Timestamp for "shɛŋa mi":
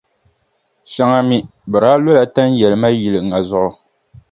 0.91-1.37